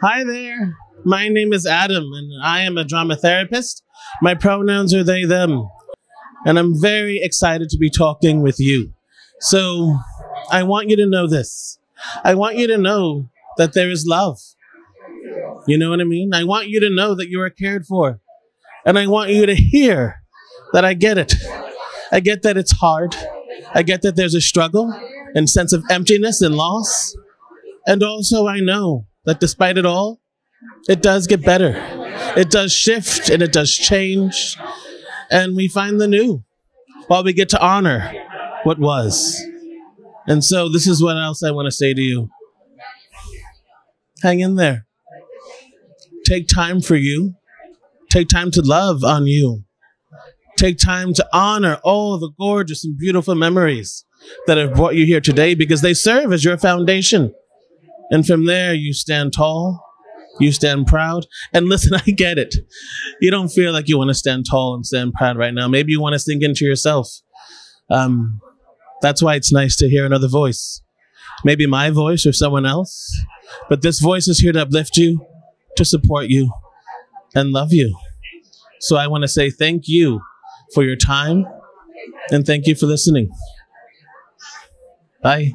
Hi 0.00 0.22
there. 0.22 0.76
My 1.04 1.28
name 1.28 1.52
is 1.52 1.66
Adam, 1.66 2.04
and 2.12 2.30
I 2.40 2.62
am 2.62 2.78
a 2.78 2.84
drama 2.84 3.16
therapist. 3.16 3.82
My 4.22 4.32
pronouns 4.36 4.94
are 4.94 5.02
they, 5.02 5.24
them. 5.24 5.68
And 6.46 6.56
I'm 6.56 6.80
very 6.80 7.18
excited 7.20 7.68
to 7.70 7.78
be 7.78 7.90
talking 7.90 8.40
with 8.40 8.60
you. 8.60 8.92
So, 9.40 9.98
I 10.52 10.62
want 10.62 10.88
you 10.88 10.94
to 10.98 11.06
know 11.06 11.26
this. 11.26 11.80
I 12.22 12.36
want 12.36 12.54
you 12.54 12.68
to 12.68 12.78
know 12.78 13.28
that 13.56 13.72
there 13.72 13.90
is 13.90 14.06
love. 14.06 14.38
You 15.66 15.76
know 15.76 15.90
what 15.90 16.00
I 16.00 16.04
mean? 16.04 16.32
I 16.32 16.44
want 16.44 16.68
you 16.68 16.78
to 16.78 16.94
know 16.94 17.16
that 17.16 17.28
you 17.28 17.40
are 17.40 17.50
cared 17.50 17.84
for. 17.84 18.20
And 18.86 19.00
I 19.00 19.08
want 19.08 19.30
you 19.30 19.46
to 19.46 19.54
hear 19.56 20.22
that 20.74 20.84
I 20.84 20.94
get 20.94 21.18
it. 21.18 21.34
I 22.12 22.20
get 22.20 22.42
that 22.42 22.56
it's 22.56 22.78
hard. 22.78 23.16
I 23.74 23.82
get 23.82 24.02
that 24.02 24.14
there's 24.14 24.36
a 24.36 24.40
struggle 24.40 24.94
and 25.34 25.50
sense 25.50 25.72
of 25.72 25.82
emptiness 25.90 26.40
and 26.40 26.54
loss. 26.54 27.16
And 27.84 28.04
also, 28.04 28.46
I 28.46 28.60
know 28.60 29.07
that 29.28 29.40
despite 29.40 29.76
it 29.76 29.84
all, 29.84 30.20
it 30.88 31.02
does 31.02 31.26
get 31.26 31.44
better. 31.44 31.74
It 32.34 32.50
does 32.50 32.72
shift 32.72 33.28
and 33.28 33.42
it 33.42 33.52
does 33.52 33.70
change. 33.70 34.56
And 35.30 35.54
we 35.54 35.68
find 35.68 36.00
the 36.00 36.08
new 36.08 36.42
while 37.08 37.22
we 37.22 37.34
get 37.34 37.50
to 37.50 37.62
honor 37.62 38.10
what 38.62 38.78
was. 38.78 39.38
And 40.26 40.42
so, 40.42 40.70
this 40.70 40.86
is 40.86 41.02
what 41.02 41.18
else 41.18 41.42
I 41.42 41.50
want 41.50 41.66
to 41.66 41.72
say 41.72 41.92
to 41.92 42.00
you 42.00 42.30
hang 44.22 44.40
in 44.40 44.56
there. 44.56 44.86
Take 46.24 46.48
time 46.48 46.80
for 46.80 46.96
you, 46.96 47.34
take 48.10 48.28
time 48.28 48.50
to 48.52 48.62
love 48.62 49.04
on 49.04 49.26
you. 49.26 49.64
Take 50.56 50.78
time 50.78 51.12
to 51.14 51.28
honor 51.32 51.78
all 51.84 52.18
the 52.18 52.30
gorgeous 52.36 52.84
and 52.84 52.98
beautiful 52.98 53.34
memories 53.36 54.04
that 54.46 54.58
have 54.58 54.74
brought 54.74 54.96
you 54.96 55.06
here 55.06 55.20
today 55.20 55.54
because 55.54 55.82
they 55.82 55.94
serve 55.94 56.32
as 56.32 56.44
your 56.44 56.58
foundation. 56.58 57.32
And 58.10 58.26
from 58.26 58.46
there, 58.46 58.74
you 58.74 58.92
stand 58.92 59.32
tall, 59.32 59.84
you 60.40 60.52
stand 60.52 60.86
proud. 60.86 61.26
And 61.52 61.68
listen, 61.68 61.94
I 62.06 62.10
get 62.10 62.38
it. 62.38 62.54
You 63.20 63.30
don't 63.30 63.48
feel 63.48 63.72
like 63.72 63.88
you 63.88 63.98
want 63.98 64.08
to 64.08 64.14
stand 64.14 64.46
tall 64.50 64.74
and 64.74 64.86
stand 64.86 65.12
proud 65.14 65.36
right 65.36 65.54
now. 65.54 65.68
Maybe 65.68 65.92
you 65.92 66.00
want 66.00 66.14
to 66.14 66.18
sink 66.18 66.42
into 66.42 66.64
yourself. 66.64 67.08
Um, 67.90 68.40
that's 69.00 69.22
why 69.22 69.34
it's 69.34 69.52
nice 69.52 69.76
to 69.76 69.88
hear 69.88 70.04
another 70.04 70.28
voice. 70.28 70.82
Maybe 71.44 71.66
my 71.66 71.90
voice 71.90 72.26
or 72.26 72.32
someone 72.32 72.66
else. 72.66 73.16
But 73.68 73.82
this 73.82 74.00
voice 74.00 74.28
is 74.28 74.40
here 74.40 74.52
to 74.52 74.62
uplift 74.62 74.96
you, 74.96 75.24
to 75.76 75.84
support 75.84 76.26
you, 76.28 76.52
and 77.34 77.50
love 77.50 77.72
you. 77.72 77.96
So 78.80 78.96
I 78.96 79.06
want 79.06 79.22
to 79.22 79.28
say 79.28 79.50
thank 79.50 79.84
you 79.86 80.20
for 80.74 80.82
your 80.82 80.96
time 80.96 81.46
and 82.30 82.46
thank 82.46 82.66
you 82.66 82.74
for 82.74 82.86
listening. 82.86 83.30
Bye. 85.22 85.52